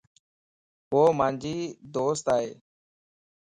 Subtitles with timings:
[0.93, 1.57] وو مانجي
[1.93, 2.49] دوست ائي